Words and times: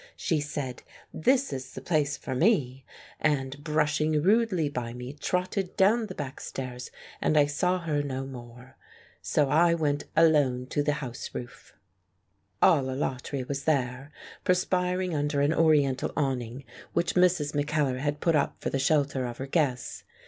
She 0.15 0.39
said, 0.41 0.81
"This 1.13 1.53
is 1.53 1.73
the 1.75 1.79
place 1.81 2.17
for 2.17 2.33
me," 2.33 2.83
and 3.19 3.63
brushing 3.63 4.19
rudely 4.23 4.67
by 4.67 4.93
me 4.93 5.13
trotted 5.13 5.77
down 5.77 6.07
the 6.07 6.15
biick 6.15 6.39
stairs 6.39 6.89
and 7.21 7.37
I 7.37 7.45
saw 7.45 7.77
her 7.81 8.01
no 8.01 8.25
more. 8.25 8.77
So 9.21 9.49
I 9.49 9.75
went 9.75 10.05
alone 10.15 10.65
to 10.71 10.81
the 10.81 10.93
house 11.05 11.29
roof. 11.35 11.75
"All 12.63 12.85
Alatri" 12.85 13.47
was 13.47 13.65
there, 13.65 14.11
perspiring 14.43 15.13
under 15.13 15.39
an 15.39 15.53
Oriental 15.53 16.11
awning, 16.17 16.63
which 16.93 17.13
Mrs. 17.13 17.53
Mackellar 17.53 17.99
had 17.99 18.21
put 18.21 18.35
up 18.35 18.55
for 18.59 18.71
the 18.71 18.79
shelter 18.79 19.27
of 19.27 19.37
her 19.37 19.45
guests. 19.45 20.03